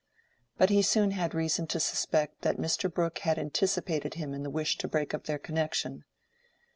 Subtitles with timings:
[0.57, 2.91] But he soon had reason to suspect that Mr.
[2.91, 6.05] Brooke had anticipated him in the wish to break up their connection.